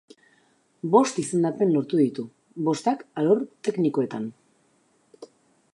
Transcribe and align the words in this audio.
Bost 0.95 1.19
izendapen 1.23 1.73
lortu 1.75 1.99
ditu, 2.01 2.25
bostak 2.69 3.05
alor 3.23 3.45
teknikoetan. 3.69 4.27